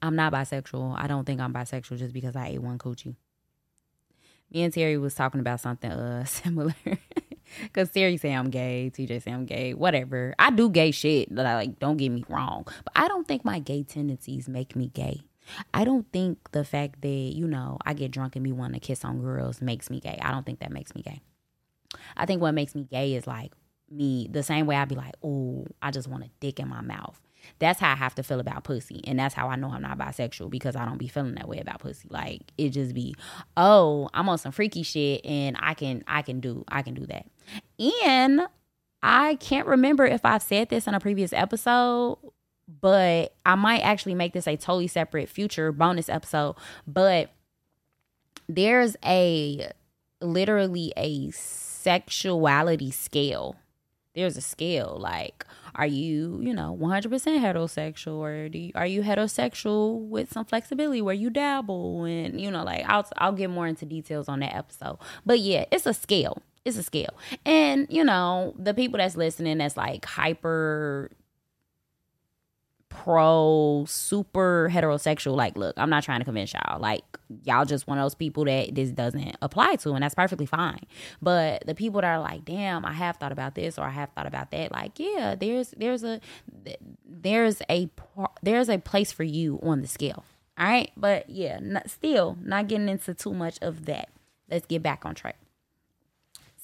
I'm 0.00 0.14
not 0.14 0.32
bisexual. 0.32 0.96
I 0.96 1.08
don't 1.08 1.24
think 1.24 1.40
I'm 1.40 1.52
bisexual 1.52 1.98
just 1.98 2.14
because 2.14 2.36
I 2.36 2.48
ate 2.48 2.62
one 2.62 2.78
coochie. 2.78 3.16
Me 4.52 4.62
and 4.62 4.72
Terry 4.72 4.96
was 4.96 5.14
talking 5.14 5.40
about 5.40 5.60
something 5.60 5.90
uh 5.90 6.24
similar. 6.24 6.74
Cause 7.72 7.90
Terry 7.90 8.16
say 8.18 8.32
I'm 8.32 8.50
gay, 8.50 8.92
TJ 8.94 9.22
say 9.22 9.32
I'm 9.32 9.44
gay, 9.44 9.74
whatever. 9.74 10.34
I 10.38 10.50
do 10.50 10.70
gay 10.70 10.92
shit. 10.92 11.34
But 11.34 11.46
I 11.46 11.56
like, 11.56 11.80
don't 11.80 11.96
get 11.96 12.10
me 12.10 12.24
wrong, 12.28 12.64
but 12.84 12.92
I 12.94 13.08
don't 13.08 13.26
think 13.26 13.44
my 13.44 13.58
gay 13.58 13.82
tendencies 13.82 14.48
make 14.48 14.76
me 14.76 14.88
gay. 14.88 15.22
I 15.74 15.84
don't 15.84 16.10
think 16.12 16.52
the 16.52 16.64
fact 16.64 17.02
that 17.02 17.08
you 17.08 17.46
know 17.46 17.78
I 17.84 17.94
get 17.94 18.10
drunk 18.10 18.36
and 18.36 18.42
me 18.42 18.52
want 18.52 18.74
to 18.74 18.80
kiss 18.80 19.04
on 19.04 19.20
girls 19.20 19.60
makes 19.60 19.90
me 19.90 20.00
gay. 20.00 20.18
I 20.22 20.30
don't 20.30 20.44
think 20.44 20.60
that 20.60 20.72
makes 20.72 20.94
me 20.94 21.02
gay. 21.02 21.20
I 22.16 22.26
think 22.26 22.40
what 22.42 22.52
makes 22.52 22.74
me 22.74 22.84
gay 22.84 23.14
is 23.14 23.26
like 23.26 23.52
me 23.90 24.28
the 24.30 24.42
same 24.42 24.66
way 24.66 24.76
I'd 24.76 24.88
be 24.88 24.94
like, 24.94 25.14
oh, 25.22 25.66
I 25.80 25.90
just 25.90 26.08
want 26.08 26.24
a 26.24 26.30
dick 26.40 26.60
in 26.60 26.68
my 26.68 26.80
mouth. 26.80 27.20
That's 27.60 27.80
how 27.80 27.92
I 27.92 27.94
have 27.94 28.14
to 28.16 28.22
feel 28.22 28.40
about 28.40 28.64
pussy. 28.64 29.00
And 29.06 29.18
that's 29.18 29.34
how 29.34 29.48
I 29.48 29.56
know 29.56 29.70
I'm 29.70 29.82
not 29.82 29.98
bisexual 29.98 30.50
because 30.50 30.76
I 30.76 30.84
don't 30.84 30.98
be 30.98 31.08
feeling 31.08 31.36
that 31.36 31.48
way 31.48 31.58
about 31.58 31.80
pussy. 31.80 32.08
Like 32.10 32.42
it 32.58 32.70
just 32.70 32.94
be, 32.94 33.14
oh, 33.56 34.10
I'm 34.12 34.28
on 34.28 34.38
some 34.38 34.52
freaky 34.52 34.82
shit 34.82 35.24
and 35.24 35.56
I 35.58 35.74
can 35.74 36.04
I 36.06 36.22
can 36.22 36.40
do 36.40 36.64
I 36.68 36.82
can 36.82 36.94
do 36.94 37.06
that. 37.06 37.26
And 38.04 38.42
I 39.02 39.36
can't 39.36 39.66
remember 39.66 40.04
if 40.04 40.24
I've 40.24 40.42
said 40.42 40.68
this 40.68 40.86
in 40.86 40.94
a 40.94 41.00
previous 41.00 41.32
episode, 41.32 42.18
but 42.68 43.34
I 43.46 43.54
might 43.54 43.80
actually 43.80 44.14
make 44.14 44.32
this 44.32 44.46
a 44.46 44.56
totally 44.56 44.86
separate 44.86 45.28
future 45.28 45.72
bonus 45.72 46.08
episode. 46.08 46.56
But 46.86 47.30
there's 48.48 48.96
a 49.04 49.70
literally 50.20 50.92
a 50.96 51.30
sexuality 51.30 52.90
scale. 52.90 53.56
There's 54.14 54.36
a 54.36 54.40
scale 54.40 54.96
like 55.00 55.44
are 55.74 55.86
you, 55.86 56.40
you 56.42 56.52
know, 56.52 56.76
100% 56.80 57.08
heterosexual 57.08 58.16
or 58.16 58.48
do 58.48 58.58
you, 58.58 58.72
are 58.74 58.86
you 58.86 59.02
heterosexual 59.02 60.00
with 60.08 60.32
some 60.32 60.44
flexibility 60.44 61.00
where 61.00 61.14
you 61.14 61.30
dabble 61.30 62.04
and, 62.04 62.40
you 62.40 62.50
know, 62.50 62.64
like 62.64 62.84
I'll 62.88 63.08
I'll 63.16 63.32
get 63.32 63.48
more 63.48 63.68
into 63.68 63.86
details 63.86 64.28
on 64.28 64.40
that 64.40 64.56
episode. 64.56 64.98
But 65.24 65.38
yeah, 65.38 65.66
it's 65.70 65.86
a 65.86 65.94
scale. 65.94 66.42
It's 66.64 66.76
a 66.76 66.82
scale. 66.82 67.16
And, 67.46 67.86
you 67.88 68.02
know, 68.02 68.54
the 68.58 68.74
people 68.74 68.98
that's 68.98 69.16
listening 69.16 69.58
that's 69.58 69.76
like 69.76 70.04
hyper 70.04 71.10
pro 72.88 73.84
super 73.86 74.70
heterosexual 74.72 75.36
like 75.36 75.56
look 75.56 75.74
i'm 75.76 75.90
not 75.90 76.02
trying 76.02 76.20
to 76.20 76.24
convince 76.24 76.52
y'all. 76.54 76.80
Like 76.80 77.02
y'all 77.44 77.64
just 77.64 77.86
one 77.86 77.98
of 77.98 78.04
those 78.04 78.14
people 78.14 78.44
that 78.46 78.74
this 78.74 78.90
doesn't 78.90 79.36
apply 79.42 79.76
to 79.76 79.92
and 79.92 80.02
that's 80.02 80.14
perfectly 80.14 80.46
fine. 80.46 80.80
But 81.20 81.66
the 81.66 81.74
people 81.74 82.00
that 82.00 82.08
are 82.08 82.20
like 82.20 82.44
damn 82.44 82.84
i 82.84 82.92
have 82.92 83.16
thought 83.16 83.32
about 83.32 83.54
this 83.54 83.78
or 83.78 83.84
i 83.84 83.90
have 83.90 84.10
thought 84.10 84.26
about 84.26 84.50
that 84.52 84.72
like 84.72 84.98
yeah 84.98 85.34
there's 85.34 85.74
there's 85.76 86.02
a 86.04 86.20
there's 87.06 87.60
a 87.68 87.90
there's 88.42 88.68
a 88.68 88.78
place 88.78 89.12
for 89.12 89.24
you 89.24 89.58
on 89.62 89.82
the 89.82 89.88
scale. 89.88 90.24
All 90.58 90.66
right? 90.66 90.90
But 90.96 91.28
yeah 91.28 91.58
not, 91.60 91.90
still 91.90 92.38
not 92.42 92.68
getting 92.68 92.88
into 92.88 93.14
too 93.14 93.34
much 93.34 93.58
of 93.60 93.84
that. 93.86 94.08
Let's 94.50 94.66
get 94.66 94.82
back 94.82 95.04
on 95.04 95.14
track. 95.14 95.36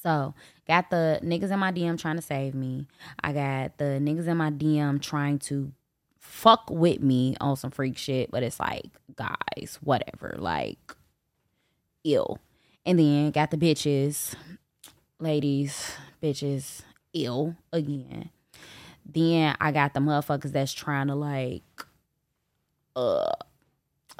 So, 0.03 0.35
got 0.69 0.91
the 0.91 1.19
niggas 1.23 1.51
in 1.51 1.59
my 1.59 1.73
DM 1.73 1.99
trying 1.99 2.17
to 2.17 2.23
save 2.23 2.55
me. 2.55 2.89
I 3.23 3.33
got 3.33 3.79
the 3.79 3.99
niggas 4.03 4.27
in 4.27 4.37
my 4.37 4.51
DM 4.51 5.01
trying 5.01 5.39
to 5.41 5.73
fuck 6.25 6.71
with 6.71 7.01
me 7.01 7.37
on 7.41 7.55
some 7.55 7.71
freak 7.71 7.99
shit, 7.99 8.31
but 8.31 8.43
it's 8.43 8.59
like, 8.59 8.87
guys, 9.15 9.79
whatever, 9.83 10.37
like, 10.39 10.97
ill. 12.03 12.39
And 12.87 12.99
then 12.99 13.31
got 13.31 13.51
the 13.51 13.57
bitches, 13.59 14.35
ladies, 15.21 15.93
bitches, 16.23 16.81
ill 17.13 17.57
again. 17.73 18.31
Then 19.07 19.55
I 19.61 19.71
got 19.71 19.93
the 19.93 20.01
motherfuckers 20.01 20.53
that's 20.53 20.73
trying 20.73 21.09
to 21.09 21.15
like, 21.15 21.63
uh, 22.97 23.33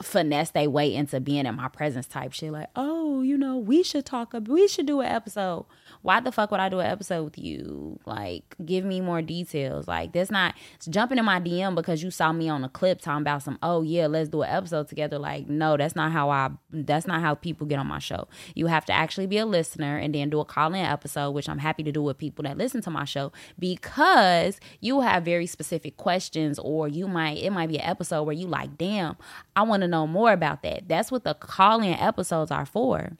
finesse 0.03 0.51
their 0.51 0.71
way 0.71 0.95
into 0.95 1.21
being 1.21 1.47
in 1.47 1.55
my 1.55 1.69
presence 1.69 2.07
type 2.07 2.33
shit. 2.33 2.53
Like, 2.53 2.71
oh, 2.77 3.23
you 3.23 3.37
know, 3.37 3.57
we 3.57 3.83
should 3.83 4.07
talk. 4.07 4.35
We 4.47 4.69
should 4.69 4.87
do 4.87 5.01
an 5.01 5.07
episode 5.07 5.67
why 6.05 6.21
the 6.21 6.31
fuck 6.31 6.51
would 6.51 6.61
I 6.61 6.69
do 6.69 6.81
an 6.81 6.87
episode 6.87 7.25
with 7.25 7.39
you? 7.39 7.99
Like, 8.05 8.55
give 8.63 8.85
me 8.85 9.01
more 9.01 9.23
details. 9.23 9.89
Like, 9.89 10.13
that's 10.13 10.31
not 10.31 10.55
jumping 10.87 11.17
in 11.17 11.25
my 11.25 11.41
DM 11.41 11.75
because 11.75 12.03
you 12.03 12.11
saw 12.11 12.31
me 12.31 12.47
on 12.47 12.63
a 12.63 12.69
clip 12.69 13.01
talking 13.01 13.23
about 13.23 13.43
some, 13.43 13.59
oh 13.63 13.81
yeah, 13.81 14.07
let's 14.07 14.29
do 14.29 14.43
an 14.43 14.51
episode 14.51 14.87
together. 14.87 15.19
Like, 15.19 15.49
no, 15.49 15.79
that's 15.79 15.97
not 15.97 16.13
how 16.13 16.29
I 16.29 16.51
that's 16.71 17.07
not 17.07 17.23
how 17.23 17.35
people 17.35 17.67
get 17.67 17.79
on 17.79 17.87
my 17.87 18.01
show. 18.01 18.29
You 18.55 18.67
have 18.67 18.85
to 18.85 18.93
actually 18.93 19.27
be 19.27 19.39
a 19.39 19.47
listener 19.47 19.97
and 19.97 20.15
then 20.15 20.29
do 20.29 20.41
a 20.41 20.45
call-in 20.45 20.85
episode, 20.85 21.31
which 21.31 21.49
I'm 21.49 21.57
happy 21.57 21.83
to 21.85 21.93
do 21.93 22.03
with 22.03 22.19
people 22.19 22.43
that 22.43 22.59
listen 22.59 22.83
to 22.83 22.91
my 22.91 23.07
show 23.07 23.33
because 23.59 24.61
you 24.81 25.01
have 25.01 25.25
very 25.25 25.47
specific 25.47 25.97
questions 25.97 26.59
or 26.59 26.87
you 26.87 27.09
might 27.09 27.39
it 27.39 27.51
might 27.51 27.71
be 27.71 27.79
an 27.79 27.89
episode 27.89 28.25
where 28.25 28.35
you 28.35 28.47
like, 28.47 28.77
damn, 28.77 29.17
I 29.57 29.63
want 29.63 29.81
to 29.81 29.84
know 29.89 30.07
more 30.07 30.33
about 30.33 30.63
that. 30.63 30.89
That's 30.89 31.11
what 31.11 31.25
the 31.25 31.35
call-in 31.35 31.95
episodes 31.95 32.51
are 32.51 32.67
for 32.67 33.19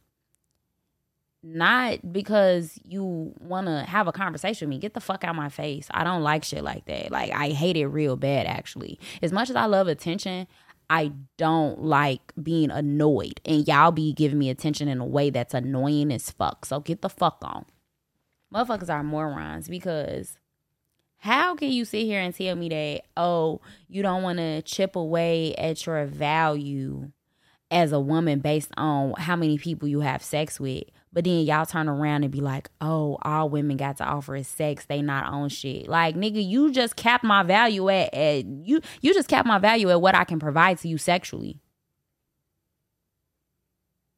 not 1.45 2.11
because 2.11 2.79
you 2.85 3.35
want 3.39 3.67
to 3.67 3.83
have 3.83 4.09
a 4.09 4.13
conversation 4.13 4.67
with 4.67 4.77
me. 4.77 4.81
Get 4.81 4.95
the 4.95 5.01
fuck 5.01 5.25
out 5.25 5.37
my 5.37 5.51
face. 5.51 5.87
I 5.91 6.03
don't 6.03 6.23
like 6.23 6.43
shit 6.43 6.65
like 6.65 6.87
that. 6.87 7.13
Like 7.13 7.31
I 7.33 7.51
hate 7.51 7.77
it 7.77 7.87
real 7.87 8.17
bad 8.17 8.47
actually. 8.47 8.99
As 9.23 9.31
much 9.31 9.51
as 9.51 9.57
I 9.57 9.67
love 9.67 9.87
attention, 9.87 10.47
I 10.89 11.13
don't 11.37 11.83
like 11.83 12.33
being 12.43 12.71
annoyed. 12.71 13.41
And 13.45 13.69
y'all 13.69 13.93
be 13.93 14.15
giving 14.15 14.39
me 14.39 14.49
attention 14.49 14.89
in 14.89 15.01
a 15.01 15.07
way 15.07 15.29
that's 15.29 15.53
annoying 15.53 16.11
as 16.13 16.31
fuck. 16.31 16.65
So 16.65 16.81
get 16.81 17.03
the 17.03 17.11
fuck 17.11 17.39
on. 17.43 17.67
Motherfuckers 18.53 18.89
are 18.89 19.05
morons 19.05 19.69
because 19.69 20.39
how 21.25 21.55
can 21.55 21.71
you 21.71 21.85
sit 21.85 22.05
here 22.05 22.21
and 22.21 22.35
tell 22.35 22.55
me 22.55 22.69
that, 22.69 23.03
oh, 23.17 23.61
you 23.89 24.03
don't 24.03 24.23
want 24.23 24.39
to 24.39 24.63
chip 24.63 24.95
away 24.95 25.55
at 25.57 25.85
your 25.87 26.05
value 26.05 27.11
as 27.71 27.93
a 27.93 28.01
woman 28.01 28.41
based 28.41 28.71
on 28.77 29.15
how 29.15 29.35
many 29.35 29.59
people 29.59 29.89
you 29.89 30.01
have 30.01 30.23
sex 30.23 30.61
with 30.61 30.85
but 31.15 31.23
then 31.23 31.45
y'all 31.45 31.65
turn 31.65 31.89
around 31.89 32.25
and 32.25 32.33
be 32.33 32.41
like, 32.41 32.69
oh, 32.81 33.19
all 33.23 33.49
women 33.49 33.77
got 33.77 33.99
to 33.99 34.05
offer 34.05 34.35
is 34.35 34.49
sex. 34.49 34.85
They 34.85 35.01
not 35.01 35.33
own 35.33 35.49
shit. 35.49 35.89
Like, 35.89 36.17
nigga, 36.17 36.45
you 36.45 36.73
just 36.73 36.97
capped 36.97 37.23
my 37.23 37.45
value 37.45 37.89
at, 37.89 38.13
at 38.13 38.45
you 38.45 38.81
you 39.01 39.15
just 39.15 39.29
capped 39.29 39.47
my 39.47 39.61
value 39.61 39.91
at 39.91 40.01
what 40.01 40.17
I 40.17 40.25
can 40.25 40.41
provide 40.41 40.79
to 40.79 40.89
you 40.89 40.99
sexually. 40.99 41.61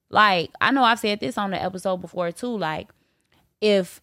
Like, 0.08 0.50
I 0.58 0.70
know 0.70 0.84
I've 0.84 0.98
said 0.98 1.20
this 1.20 1.36
on 1.36 1.50
the 1.50 1.62
episode 1.62 1.98
before 1.98 2.32
too. 2.32 2.56
Like, 2.56 2.88
if 3.60 4.00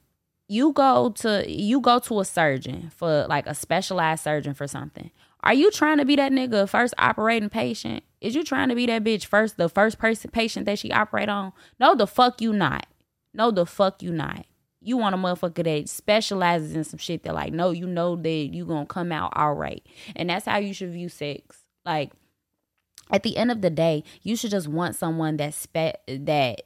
you 0.53 0.71
go 0.71 1.09
to 1.09 1.51
you 1.51 1.81
go 1.81 1.97
to 1.97 2.19
a 2.19 2.25
surgeon 2.25 2.91
for 2.95 3.25
like 3.27 3.47
a 3.47 3.55
specialized 3.55 4.23
surgeon 4.23 4.53
for 4.53 4.67
something, 4.67 5.09
are 5.43 5.53
you 5.53 5.71
trying 5.71 5.97
to 5.97 6.05
be 6.05 6.15
that 6.15 6.31
nigga 6.31 6.69
first 6.69 6.93
operating 6.99 7.49
patient? 7.49 8.03
Is 8.21 8.35
you 8.35 8.43
trying 8.43 8.69
to 8.69 8.75
be 8.75 8.85
that 8.85 9.03
bitch 9.03 9.25
first, 9.25 9.57
the 9.57 9.67
first 9.67 9.97
person 9.97 10.29
patient 10.29 10.67
that 10.67 10.77
she 10.77 10.91
operate 10.91 11.27
on? 11.27 11.53
No, 11.79 11.95
the 11.95 12.05
fuck 12.05 12.39
you 12.39 12.53
not. 12.53 12.85
No, 13.33 13.49
the 13.49 13.65
fuck 13.65 14.03
you 14.03 14.11
not. 14.11 14.45
You 14.79 14.97
want 14.97 15.15
a 15.15 15.17
motherfucker 15.17 15.63
that 15.63 15.89
specializes 15.89 16.75
in 16.75 16.83
some 16.83 16.99
shit 16.99 17.23
that 17.23 17.33
like, 17.33 17.51
no, 17.51 17.71
you 17.71 17.87
know 17.87 18.15
that 18.15 18.29
you 18.29 18.65
gonna 18.65 18.85
come 18.85 19.11
out 19.11 19.33
all 19.35 19.55
right. 19.55 19.83
And 20.15 20.29
that's 20.29 20.45
how 20.45 20.57
you 20.57 20.73
should 20.73 20.91
view 20.91 21.09
sex. 21.09 21.63
Like, 21.83 22.11
at 23.09 23.23
the 23.23 23.37
end 23.37 23.49
of 23.49 23.61
the 23.61 23.69
day, 23.69 24.03
you 24.21 24.35
should 24.35 24.51
just 24.51 24.67
want 24.67 24.95
someone 24.95 25.37
that 25.37 25.55
spe- 25.55 25.97
that 26.07 26.61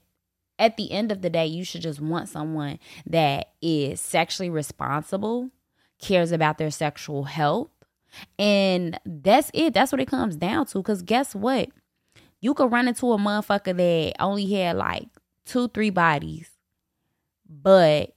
at 0.60 0.78
the 0.78 0.92
end 0.92 1.12
of 1.12 1.22
the 1.22 1.30
day, 1.30 1.46
you 1.46 1.64
should 1.64 1.82
just 1.82 2.00
want 2.00 2.30
someone 2.30 2.80
that 3.06 3.52
is 3.62 4.02
sexually 4.02 4.50
responsible, 4.50 5.50
cares 6.02 6.32
about 6.32 6.58
their 6.58 6.72
sexual 6.72 7.26
health, 7.26 7.70
and 8.40 9.00
that's 9.06 9.52
it. 9.54 9.74
That's 9.74 9.92
what 9.92 10.02
it 10.02 10.08
comes 10.08 10.36
down 10.36 10.66
to. 10.68 10.82
Cause 10.82 11.02
guess 11.02 11.36
what? 11.36 11.70
You 12.40 12.54
could 12.54 12.72
run 12.72 12.88
into 12.88 13.12
a 13.12 13.18
motherfucker 13.18 13.76
that 13.76 14.22
only 14.22 14.52
had 14.52 14.78
like 14.78 15.08
two, 15.46 15.68
three 15.70 15.90
bodies, 15.90 16.50
but 17.50 18.16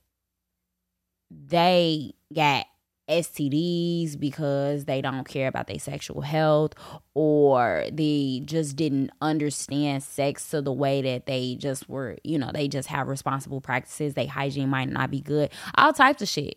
they 1.31 2.13
got 2.35 2.67
STDs 3.11 4.19
because 4.19 4.85
they 4.85 5.03
don't 5.03 5.27
care 5.27 5.49
about 5.49 5.67
their 5.67 5.79
sexual 5.79 6.21
health 6.21 6.75
or 7.15 7.85
they 7.93 8.43
just 8.45 8.77
didn't 8.77 9.11
understand 9.21 10.03
sex 10.03 10.49
to 10.51 10.63
the 10.63 10.73
way 10.73 11.03
that 11.03 11.27
they 11.27 11.57
just 11.57 11.89
were, 11.89 12.17
you 12.25 12.39
know, 12.39 12.51
they 12.53 12.69
just 12.69 12.89
have 12.89 13.09
responsible 13.09 13.61
practices. 13.61 14.15
They 14.15 14.27
hygiene 14.27 14.69
might 14.69 14.89
not 14.89 15.11
be 15.11 15.21
good. 15.21 15.51
All 15.77 15.93
types 15.93 16.23
of 16.23 16.29
shit. 16.29 16.57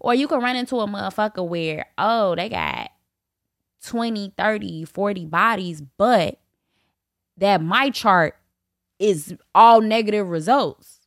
Or 0.00 0.14
you 0.14 0.26
can 0.26 0.40
run 0.40 0.56
into 0.56 0.80
a 0.80 0.86
motherfucker 0.86 1.46
where, 1.46 1.86
oh, 1.98 2.34
they 2.34 2.48
got 2.48 2.90
20, 3.84 4.32
30, 4.36 4.84
40 4.84 5.26
bodies, 5.26 5.82
but 5.98 6.38
that 7.36 7.62
my 7.62 7.90
chart 7.90 8.36
is 8.98 9.34
all 9.54 9.80
negative 9.80 10.28
results. 10.28 10.99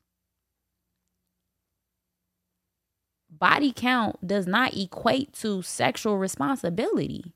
Body 3.44 3.74
count 3.74 4.26
does 4.26 4.48
not 4.48 4.74
equate 4.74 5.34
to 5.34 5.62
sexual 5.62 6.18
responsibility. 6.18 7.34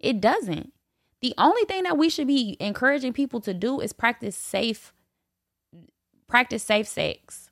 It 0.00 0.18
doesn't. 0.18 0.72
The 1.20 1.34
only 1.36 1.66
thing 1.66 1.82
that 1.82 1.98
we 1.98 2.08
should 2.08 2.26
be 2.26 2.56
encouraging 2.58 3.12
people 3.12 3.38
to 3.42 3.52
do 3.52 3.78
is 3.78 3.92
practice 3.92 4.34
safe 4.34 4.94
practice 6.26 6.62
safe 6.62 6.88
sex 6.88 7.50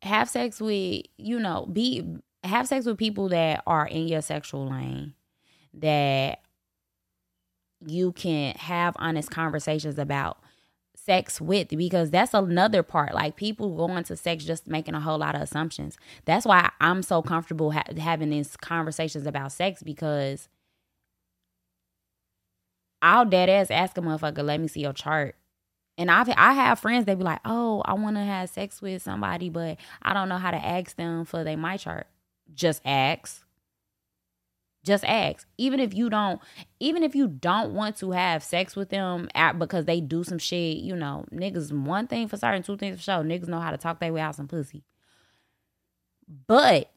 have 0.00 0.30
sex 0.30 0.62
with, 0.62 1.02
you 1.18 1.40
know, 1.40 1.66
be 1.70 2.02
have 2.42 2.66
sex 2.66 2.86
with 2.86 2.96
people 2.96 3.28
that 3.28 3.62
are 3.66 3.86
in 3.86 4.08
your 4.08 4.22
sexual 4.22 4.66
lane 4.66 5.12
that 5.74 6.40
you 7.86 8.12
can 8.12 8.54
have 8.54 8.96
honest 8.98 9.30
conversations 9.30 9.98
about 9.98 10.38
sex 11.06 11.40
with 11.40 11.68
because 11.68 12.10
that's 12.10 12.34
another 12.34 12.82
part 12.82 13.14
like 13.14 13.36
people 13.36 13.76
go 13.76 13.96
into 13.96 14.16
sex 14.16 14.44
just 14.44 14.66
making 14.66 14.94
a 14.94 15.00
whole 15.00 15.18
lot 15.18 15.36
of 15.36 15.40
assumptions 15.40 15.96
that's 16.24 16.44
why 16.44 16.68
i'm 16.80 17.02
so 17.02 17.22
comfortable 17.22 17.70
ha- 17.70 17.84
having 17.96 18.30
these 18.30 18.56
conversations 18.56 19.24
about 19.26 19.52
sex 19.52 19.82
because 19.84 20.48
i'll 23.00 23.24
dead 23.24 23.48
ass 23.48 23.70
ask 23.70 23.96
a 23.96 24.00
motherfucker 24.00 24.44
let 24.44 24.60
me 24.60 24.66
see 24.66 24.80
your 24.80 24.92
chart 24.92 25.36
and 25.98 26.10
I've 26.10 26.28
I 26.36 26.52
have 26.52 26.78
friends 26.78 27.06
that 27.06 27.16
be 27.16 27.24
like, 27.24 27.40
oh, 27.44 27.82
I 27.84 27.94
want 27.94 28.16
to 28.16 28.22
have 28.22 28.50
sex 28.50 28.82
with 28.82 29.02
somebody, 29.02 29.48
but 29.48 29.78
I 30.02 30.12
don't 30.12 30.28
know 30.28 30.36
how 30.36 30.50
to 30.50 30.56
ask 30.58 30.94
them 30.96 31.24
for 31.24 31.42
their 31.42 31.56
MyChart. 31.56 32.04
Just 32.54 32.82
ask. 32.84 33.45
Just 34.86 35.04
ask. 35.04 35.46
Even 35.58 35.80
if 35.80 35.92
you 35.92 36.08
don't, 36.08 36.40
even 36.78 37.02
if 37.02 37.14
you 37.14 37.26
don't 37.26 37.74
want 37.74 37.96
to 37.98 38.12
have 38.12 38.42
sex 38.42 38.76
with 38.76 38.90
them 38.90 39.28
at, 39.34 39.58
because 39.58 39.84
they 39.84 40.00
do 40.00 40.22
some 40.22 40.38
shit, 40.38 40.78
you 40.78 40.94
know, 40.94 41.24
niggas 41.32 41.72
one 41.72 42.06
thing 42.06 42.28
for 42.28 42.36
certain, 42.36 42.62
two 42.62 42.76
things 42.76 42.96
for 42.98 43.02
sure. 43.02 43.24
Niggas 43.24 43.48
know 43.48 43.60
how 43.60 43.72
to 43.72 43.76
talk 43.76 43.98
their 43.98 44.12
way 44.12 44.20
out 44.20 44.36
some 44.36 44.48
pussy. 44.48 44.84
But 46.46 46.90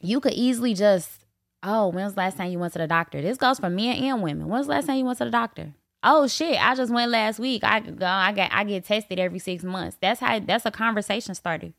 you 0.00 0.20
could 0.20 0.34
easily 0.34 0.74
just, 0.74 1.24
oh, 1.62 1.88
when's 1.88 2.14
the 2.14 2.20
last 2.20 2.36
time 2.36 2.50
you 2.50 2.58
went 2.58 2.72
to 2.72 2.80
the 2.80 2.86
doctor? 2.86 3.22
This 3.22 3.38
goes 3.38 3.60
for 3.60 3.70
men 3.70 3.96
and 3.96 4.22
women. 4.22 4.48
When's 4.48 4.66
the 4.66 4.72
last 4.72 4.86
time 4.86 4.98
you 4.98 5.04
went 5.04 5.18
to 5.18 5.24
the 5.24 5.30
doctor? 5.30 5.74
oh 6.04 6.26
shit, 6.28 6.62
I 6.62 6.74
just 6.74 6.92
went 6.92 7.10
last 7.10 7.38
week. 7.38 7.64
I 7.64 7.80
go, 7.80 8.06
I 8.06 8.32
get 8.32 8.50
I 8.52 8.62
get 8.64 8.84
tested 8.84 9.18
every 9.18 9.38
six 9.38 9.64
months. 9.64 9.96
That's 10.00 10.20
how 10.20 10.38
that's 10.38 10.66
a 10.66 10.70
conversation 10.70 11.34
starter. 11.34 11.72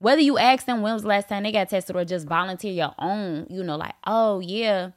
Whether 0.00 0.22
you 0.22 0.38
ask 0.38 0.66
them 0.66 0.82
when 0.82 0.92
was 0.94 1.02
the 1.02 1.08
last 1.08 1.28
time 1.28 1.44
they 1.44 1.52
got 1.52 1.70
tested 1.70 1.96
or 1.96 2.04
just 2.04 2.26
volunteer 2.26 2.72
your 2.72 2.94
own, 2.98 3.46
you 3.50 3.62
know, 3.64 3.76
like, 3.76 3.94
oh 4.06 4.40
yeah, 4.40 4.90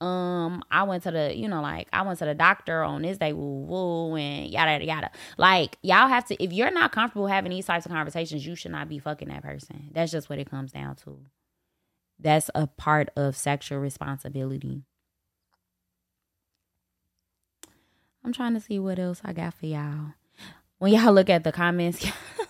um, 0.00 0.64
I 0.70 0.82
went 0.84 1.04
to 1.04 1.12
the, 1.12 1.36
you 1.36 1.48
know, 1.48 1.62
like 1.62 1.88
I 1.92 2.02
went 2.02 2.18
to 2.20 2.24
the 2.24 2.34
doctor 2.34 2.82
on 2.82 3.02
this 3.02 3.18
day, 3.18 3.32
woo 3.32 3.60
woo, 3.66 4.16
and 4.16 4.50
yada 4.50 4.72
yada 4.72 4.84
yada. 4.84 5.10
Like 5.38 5.78
y'all 5.82 6.08
have 6.08 6.26
to, 6.26 6.42
if 6.42 6.52
you're 6.52 6.72
not 6.72 6.92
comfortable 6.92 7.28
having 7.28 7.50
these 7.50 7.66
types 7.66 7.86
of 7.86 7.92
conversations, 7.92 8.46
you 8.46 8.56
should 8.56 8.72
not 8.72 8.88
be 8.88 8.98
fucking 8.98 9.28
that 9.28 9.42
person. 9.44 9.90
That's 9.92 10.12
just 10.12 10.28
what 10.30 10.38
it 10.40 10.50
comes 10.50 10.72
down 10.72 10.96
to. 11.04 11.20
that's 12.18 12.50
a 12.54 12.66
part 12.66 13.10
of 13.16 13.36
sexual 13.36 13.78
responsibility. 13.78 14.84
I'm 18.24 18.32
trying 18.32 18.54
to 18.54 18.60
see 18.60 18.78
what 18.78 18.98
else 18.98 19.20
I 19.24 19.32
got 19.32 19.54
for 19.54 19.66
y'all. 19.66 20.14
When 20.78 20.92
y'all 20.92 21.12
look 21.12 21.30
at 21.30 21.44
the 21.44 21.52
comments, 21.52 22.04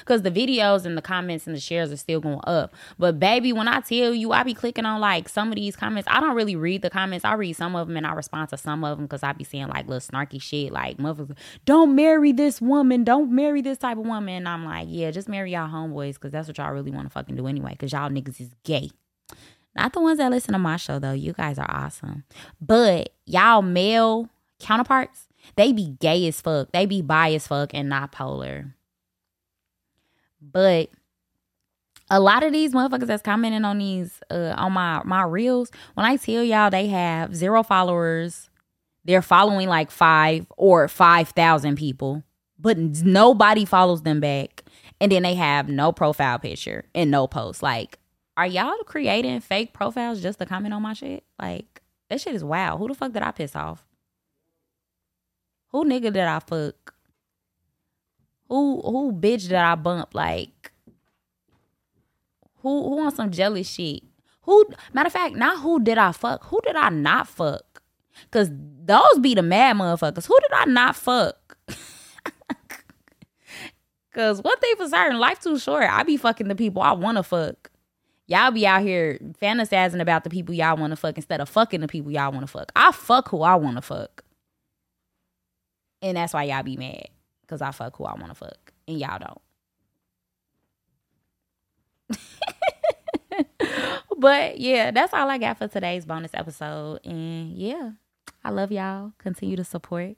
because 0.00 0.22
the 0.22 0.30
videos 0.30 0.84
and 0.84 0.96
the 0.96 1.02
comments 1.02 1.46
and 1.46 1.54
the 1.54 1.60
shares 1.60 1.92
are 1.92 1.96
still 1.96 2.20
going 2.20 2.40
up. 2.44 2.74
But 2.98 3.18
baby, 3.18 3.52
when 3.52 3.68
I 3.68 3.80
tell 3.80 4.14
you, 4.14 4.32
I 4.32 4.42
be 4.42 4.54
clicking 4.54 4.86
on 4.86 5.00
like 5.00 5.28
some 5.28 5.48
of 5.48 5.56
these 5.56 5.76
comments. 5.76 6.08
I 6.10 6.20
don't 6.20 6.34
really 6.34 6.56
read 6.56 6.82
the 6.82 6.90
comments. 6.90 7.24
I 7.24 7.34
read 7.34 7.54
some 7.54 7.76
of 7.76 7.88
them 7.88 7.96
and 7.96 8.06
I 8.06 8.12
respond 8.12 8.50
to 8.50 8.56
some 8.56 8.84
of 8.84 8.98
them 8.98 9.06
because 9.06 9.22
I 9.22 9.32
be 9.32 9.44
seeing 9.44 9.68
like 9.68 9.86
little 9.86 10.00
snarky 10.00 10.40
shit 10.40 10.72
like 10.72 10.98
motherfuckers. 10.98 11.36
Don't 11.64 11.94
marry 11.94 12.32
this 12.32 12.60
woman. 12.60 13.04
Don't 13.04 13.30
marry 13.32 13.62
this 13.62 13.78
type 13.78 13.98
of 13.98 14.06
woman. 14.06 14.34
And 14.34 14.48
I'm 14.48 14.64
like, 14.64 14.86
yeah, 14.88 15.10
just 15.10 15.28
marry 15.28 15.52
y'all 15.52 15.68
homeboys 15.68 16.14
because 16.14 16.32
that's 16.32 16.48
what 16.48 16.58
y'all 16.58 16.72
really 16.72 16.90
want 16.90 17.06
to 17.06 17.10
fucking 17.10 17.36
do 17.36 17.46
anyway. 17.46 17.72
Because 17.72 17.92
y'all 17.92 18.10
niggas 18.10 18.40
is 18.40 18.50
gay. 18.64 18.90
Not 19.76 19.92
the 19.92 20.00
ones 20.00 20.18
that 20.18 20.30
listen 20.30 20.52
to 20.52 20.58
my 20.58 20.76
show 20.76 20.98
though. 20.98 21.12
You 21.12 21.32
guys 21.32 21.58
are 21.58 21.70
awesome. 21.70 22.24
But 22.60 23.10
y'all 23.26 23.62
male 23.62 24.28
counterparts, 24.58 25.28
they 25.56 25.72
be 25.72 25.96
gay 26.00 26.26
as 26.28 26.40
fuck. 26.40 26.72
They 26.72 26.86
be 26.86 27.02
bi 27.02 27.32
as 27.32 27.46
fuck 27.46 27.70
and 27.72 27.88
not 27.88 28.12
polar. 28.12 28.74
But 30.40 30.90
a 32.10 32.20
lot 32.20 32.42
of 32.42 32.52
these 32.52 32.72
motherfuckers 32.72 33.06
that's 33.06 33.22
commenting 33.22 33.64
on 33.64 33.78
these 33.78 34.20
uh 34.30 34.54
on 34.56 34.72
my 34.72 35.02
my 35.04 35.22
reels, 35.22 35.70
when 35.94 36.06
I 36.06 36.16
tell 36.16 36.42
y'all 36.42 36.70
they 36.70 36.88
have 36.88 37.34
zero 37.34 37.62
followers, 37.62 38.50
they're 39.04 39.22
following 39.22 39.68
like 39.68 39.90
five 39.90 40.46
or 40.56 40.88
five 40.88 41.30
thousand 41.30 41.76
people, 41.76 42.22
but 42.58 42.76
nobody 42.78 43.64
follows 43.64 44.02
them 44.02 44.20
back. 44.20 44.64
And 45.00 45.10
then 45.10 45.22
they 45.22 45.34
have 45.34 45.68
no 45.68 45.92
profile 45.92 46.38
picture 46.38 46.84
and 46.94 47.10
no 47.10 47.26
post. 47.26 47.62
Like, 47.62 47.98
are 48.36 48.46
y'all 48.46 48.76
creating 48.84 49.40
fake 49.40 49.72
profiles 49.72 50.20
just 50.20 50.38
to 50.40 50.46
comment 50.46 50.74
on 50.74 50.82
my 50.82 50.92
shit? 50.92 51.24
Like, 51.40 51.80
that 52.10 52.20
shit 52.20 52.34
is 52.34 52.44
wow. 52.44 52.76
Who 52.76 52.88
the 52.88 52.94
fuck 52.94 53.12
did 53.12 53.22
I 53.22 53.30
piss 53.30 53.56
off? 53.56 53.86
Who 55.68 55.84
nigga 55.84 56.12
did 56.12 56.18
I 56.18 56.38
fuck? 56.40 56.94
Who 58.50 58.80
who 58.80 59.12
bitch 59.12 59.42
did 59.42 59.54
I 59.54 59.76
bump? 59.76 60.12
Like 60.12 60.72
who 62.62 62.82
who 62.82 63.00
on 63.00 63.14
some 63.14 63.30
jealous 63.30 63.70
shit? 63.70 64.02
Who 64.42 64.66
matter 64.92 65.06
of 65.06 65.12
fact, 65.12 65.36
not 65.36 65.60
who 65.60 65.78
did 65.80 65.98
I 65.98 66.10
fuck? 66.10 66.44
Who 66.46 66.60
did 66.64 66.74
I 66.74 66.88
not 66.88 67.28
fuck? 67.28 67.80
Cause 68.32 68.50
those 68.50 69.20
be 69.20 69.36
the 69.36 69.42
mad 69.42 69.76
motherfuckers. 69.76 70.26
Who 70.26 70.36
did 70.40 70.52
I 70.52 70.64
not 70.64 70.96
fuck? 70.96 71.56
Cause 74.12 74.42
what 74.42 74.60
they 74.60 74.74
for 74.76 74.88
certain, 74.88 75.20
life 75.20 75.38
too 75.38 75.56
short. 75.56 75.84
I 75.88 76.02
be 76.02 76.16
fucking 76.16 76.48
the 76.48 76.56
people 76.56 76.82
I 76.82 76.90
wanna 76.90 77.22
fuck. 77.22 77.70
Y'all 78.26 78.50
be 78.50 78.66
out 78.66 78.82
here 78.82 79.16
fantasizing 79.40 80.00
about 80.00 80.24
the 80.24 80.30
people 80.30 80.56
y'all 80.56 80.76
wanna 80.76 80.96
fuck 80.96 81.16
instead 81.16 81.40
of 81.40 81.48
fucking 81.48 81.82
the 81.82 81.88
people 81.88 82.10
y'all 82.10 82.32
wanna 82.32 82.48
fuck. 82.48 82.72
I 82.74 82.90
fuck 82.90 83.28
who 83.28 83.42
I 83.42 83.54
wanna 83.54 83.82
fuck. 83.82 84.24
And 86.02 86.16
that's 86.16 86.34
why 86.34 86.42
y'all 86.44 86.64
be 86.64 86.76
mad 86.76 87.10
because 87.50 87.60
I 87.62 87.72
fuck 87.72 87.96
who 87.96 88.04
I 88.04 88.14
want 88.14 88.28
to 88.28 88.34
fuck, 88.34 88.72
and 88.86 89.00
y'all 89.00 89.18
don't. 89.18 89.40
but 94.16 94.60
yeah, 94.60 94.92
that's 94.92 95.12
all 95.12 95.28
I 95.28 95.38
got 95.38 95.58
for 95.58 95.66
today's 95.66 96.06
bonus 96.06 96.30
episode. 96.32 97.00
And 97.04 97.58
yeah, 97.58 97.92
I 98.44 98.50
love 98.50 98.70
y'all. 98.70 99.14
Continue 99.18 99.56
to 99.56 99.64
support. 99.64 100.16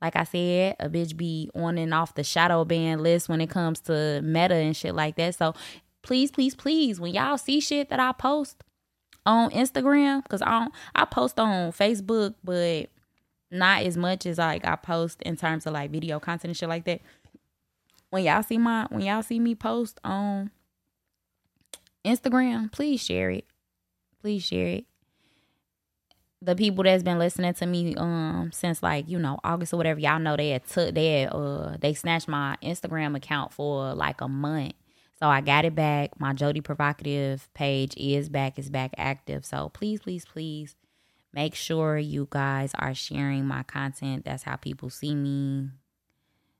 Like 0.00 0.16
I 0.16 0.24
said, 0.24 0.74
a 0.80 0.88
bitch 0.88 1.16
be 1.16 1.50
on 1.54 1.78
and 1.78 1.94
off 1.94 2.16
the 2.16 2.24
shadow 2.24 2.64
ban 2.64 3.00
list 3.00 3.28
when 3.28 3.40
it 3.40 3.48
comes 3.48 3.78
to 3.82 4.20
meta 4.22 4.56
and 4.56 4.76
shit 4.76 4.96
like 4.96 5.14
that. 5.16 5.36
So 5.36 5.54
please, 6.02 6.32
please, 6.32 6.56
please, 6.56 6.98
when 6.98 7.14
y'all 7.14 7.38
see 7.38 7.60
shit 7.60 7.90
that 7.90 8.00
I 8.00 8.10
post 8.10 8.64
on 9.24 9.50
Instagram, 9.50 10.24
because 10.24 10.42
I 10.42 10.50
don't 10.50 10.74
I 10.96 11.04
post 11.04 11.38
on 11.38 11.70
Facebook, 11.70 12.34
but 12.42 12.88
not 13.52 13.82
as 13.82 13.96
much 13.96 14.26
as 14.26 14.38
like 14.38 14.66
I 14.66 14.76
post 14.76 15.22
in 15.22 15.36
terms 15.36 15.66
of 15.66 15.74
like 15.74 15.90
video 15.90 16.18
content 16.18 16.50
and 16.50 16.56
shit 16.56 16.68
like 16.68 16.84
that. 16.86 17.00
When 18.10 18.24
y'all 18.24 18.42
see 18.42 18.58
my 18.58 18.86
when 18.90 19.02
y'all 19.02 19.22
see 19.22 19.38
me 19.38 19.54
post 19.54 20.00
on 20.02 20.50
Instagram, 22.04 22.72
please 22.72 23.02
share 23.02 23.30
it. 23.30 23.44
Please 24.20 24.42
share 24.42 24.66
it. 24.66 24.84
The 26.40 26.56
people 26.56 26.82
that's 26.82 27.04
been 27.04 27.18
listening 27.18 27.54
to 27.54 27.66
me 27.66 27.94
um 27.96 28.50
since 28.52 28.82
like, 28.82 29.08
you 29.08 29.18
know, 29.18 29.38
August 29.44 29.72
or 29.72 29.76
whatever, 29.76 30.00
y'all 30.00 30.18
know 30.18 30.36
they 30.36 30.50
had 30.50 30.66
took 30.66 30.94
they 30.94 31.28
uh 31.30 31.76
they 31.80 31.94
snatched 31.94 32.28
my 32.28 32.56
Instagram 32.62 33.16
account 33.16 33.52
for 33.52 33.94
like 33.94 34.20
a 34.20 34.28
month. 34.28 34.72
So 35.18 35.28
I 35.28 35.40
got 35.40 35.64
it 35.64 35.74
back. 35.76 36.18
My 36.18 36.32
Jody 36.32 36.60
Provocative 36.60 37.48
page 37.54 37.94
is 37.96 38.28
back, 38.28 38.58
is 38.58 38.70
back 38.70 38.92
active. 38.96 39.46
So 39.46 39.68
please, 39.68 40.00
please, 40.00 40.24
please 40.24 40.74
Make 41.34 41.54
sure 41.54 41.96
you 41.96 42.28
guys 42.30 42.72
are 42.78 42.94
sharing 42.94 43.46
my 43.46 43.62
content. 43.62 44.24
That's 44.24 44.42
how 44.42 44.56
people 44.56 44.90
see 44.90 45.14
me. 45.14 45.70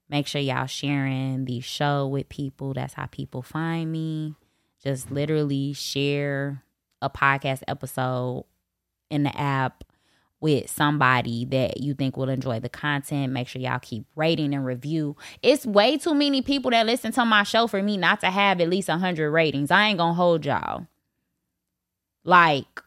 Make 0.08 0.26
sure 0.26 0.40
y'all 0.40 0.66
sharing 0.66 1.44
the 1.44 1.61
show 1.61 2.06
with 2.06 2.28
people. 2.28 2.74
That's 2.74 2.94
how 2.94 3.06
people 3.06 3.42
find 3.42 3.90
me. 3.92 4.35
Just 4.82 5.11
literally 5.11 5.72
share 5.74 6.62
a 7.00 7.11
podcast 7.11 7.62
episode 7.68 8.44
in 9.11 9.24
the 9.24 9.38
app 9.38 9.85
with 10.40 10.68
somebody 10.68 11.44
that 11.46 11.80
you 11.80 11.94
think 11.94 12.16
will 12.16 12.28
enjoy 12.28 12.58
the 12.58 12.68
content. 12.68 13.32
Make 13.32 13.46
sure 13.46 13.62
y'all 13.62 13.78
keep 13.78 14.04
rating 14.16 14.52
and 14.54 14.66
review. 14.66 15.16
It's 15.40 15.64
way 15.64 15.96
too 15.96 16.14
many 16.14 16.42
people 16.42 16.72
that 16.72 16.85
listen 16.85 17.12
to 17.12 17.24
my 17.24 17.44
show 17.44 17.66
for 17.68 17.80
me 17.82 17.96
not 17.96 18.20
to 18.20 18.30
have 18.30 18.61
at 18.61 18.68
least 18.68 18.88
100 18.88 19.30
ratings. 19.30 19.70
I 19.70 19.87
ain't 19.87 19.98
gonna 19.98 20.14
hold 20.14 20.44
y'all. 20.44 20.88
Like, 22.24 22.82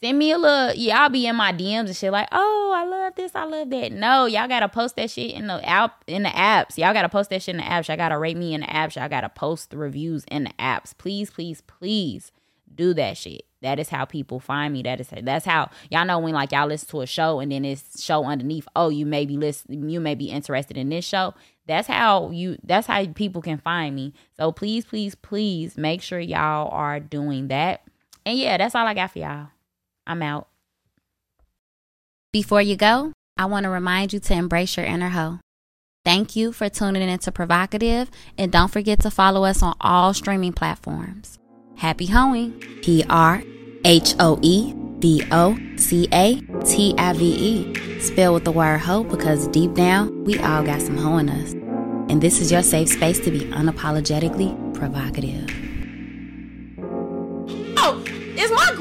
send 0.00 0.18
me 0.18 0.30
a 0.30 0.38
little 0.38 0.74
y'all 0.74 1.08
be 1.08 1.26
in 1.26 1.36
my 1.36 1.52
DMs 1.52 1.86
and 1.86 1.96
shit 1.96 2.12
like, 2.12 2.28
oh, 2.32 2.72
I 2.76 2.84
love 2.84 3.14
this, 3.16 3.34
I 3.34 3.44
love 3.44 3.70
that. 3.70 3.92
No, 3.92 4.26
y'all 4.26 4.48
gotta 4.48 4.68
post 4.68 4.96
that 4.96 5.10
shit 5.10 5.32
in 5.32 5.46
the 5.46 5.66
app 5.68 6.04
in 6.06 6.22
the 6.22 6.28
apps. 6.30 6.78
Y'all 6.78 6.92
gotta 6.92 7.08
post 7.08 7.30
that 7.30 7.42
shit 7.42 7.54
in 7.54 7.60
the 7.60 7.66
apps. 7.66 7.88
Y'all 7.88 7.96
gotta 7.96 8.18
rate 8.18 8.36
me 8.36 8.54
in 8.54 8.60
the 8.60 8.66
apps. 8.66 8.96
Y'all 8.96 9.08
gotta 9.08 9.28
post 9.28 9.70
the 9.70 9.76
reviews 9.76 10.24
in 10.30 10.44
the 10.44 10.52
apps. 10.58 10.96
Please, 10.96 11.30
please, 11.30 11.60
please 11.62 12.30
do 12.74 12.94
that 12.94 13.16
shit. 13.16 13.42
That 13.62 13.78
is 13.78 13.90
how 13.90 14.04
people 14.04 14.40
find 14.40 14.72
me. 14.72 14.82
That 14.82 15.00
is 15.00 15.08
that's 15.22 15.44
how 15.44 15.70
y'all 15.90 16.06
know 16.06 16.18
when 16.18 16.32
like 16.32 16.52
y'all 16.52 16.68
listen 16.68 16.88
to 16.90 17.00
a 17.02 17.06
show 17.06 17.40
and 17.40 17.52
then 17.52 17.64
it's 17.64 18.02
show 18.02 18.24
underneath. 18.24 18.66
Oh, 18.74 18.88
you 18.88 19.04
may 19.04 19.26
be 19.26 19.36
listen, 19.36 19.88
you 19.90 20.00
may 20.00 20.14
be 20.14 20.30
interested 20.30 20.76
in 20.76 20.88
this 20.88 21.04
show. 21.04 21.34
That's 21.66 21.86
how 21.86 22.30
you. 22.30 22.56
That's 22.64 22.86
how 22.86 23.04
people 23.06 23.42
can 23.42 23.58
find 23.58 23.94
me. 23.94 24.14
So 24.36 24.50
please, 24.50 24.84
please, 24.84 25.14
please 25.14 25.76
make 25.76 26.00
sure 26.00 26.18
y'all 26.18 26.70
are 26.70 27.00
doing 27.00 27.48
that. 27.48 27.82
And 28.24 28.38
yeah, 28.38 28.56
that's 28.56 28.74
all 28.74 28.86
I 28.86 28.94
got 28.94 29.12
for 29.12 29.18
y'all. 29.18 29.48
I'm 30.10 30.22
out. 30.22 30.48
Before 32.32 32.60
you 32.60 32.74
go, 32.74 33.12
I 33.38 33.44
want 33.44 33.62
to 33.62 33.70
remind 33.70 34.12
you 34.12 34.18
to 34.18 34.34
embrace 34.34 34.76
your 34.76 34.84
inner 34.84 35.10
hoe. 35.10 35.38
Thank 36.04 36.34
you 36.34 36.50
for 36.52 36.68
tuning 36.68 37.08
in 37.08 37.18
to 37.20 37.30
Provocative, 37.30 38.10
and 38.36 38.50
don't 38.50 38.72
forget 38.72 39.00
to 39.02 39.10
follow 39.10 39.44
us 39.44 39.62
on 39.62 39.76
all 39.80 40.12
streaming 40.12 40.52
platforms. 40.52 41.38
Happy 41.76 42.06
hoeing. 42.06 42.58
P 42.82 43.04
R 43.08 43.42
H 43.84 44.14
O 44.18 44.40
E 44.42 44.74
V 44.98 45.22
O 45.30 45.56
C 45.76 46.08
A 46.12 46.40
T 46.64 46.92
I 46.98 47.12
V 47.12 47.24
E. 47.24 48.00
Spell 48.00 48.34
with 48.34 48.44
the 48.44 48.52
word 48.52 48.78
hoe 48.78 49.04
because 49.04 49.46
deep 49.48 49.74
down, 49.74 50.24
we 50.24 50.38
all 50.40 50.64
got 50.64 50.82
some 50.82 50.96
hoe 50.96 51.18
in 51.18 51.28
us. 51.28 51.52
And 52.10 52.20
this 52.20 52.40
is 52.40 52.50
your 52.50 52.62
safe 52.62 52.88
space 52.88 53.20
to 53.20 53.30
be 53.30 53.40
unapologetically 53.40 54.74
provocative. 54.74 55.69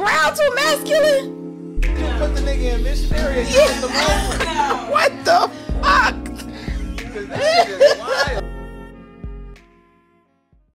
around 0.09 0.35
too 0.35 0.51
masculine? 0.55 1.81
Put 2.19 2.35
the 2.35 2.41
nigga 2.41 2.75
in 2.75 2.83
missionary 2.83 3.43
yeah. 3.43 3.79
the 3.81 3.87
What 4.91 5.11
the 5.25 5.49
fuck? 5.81 6.15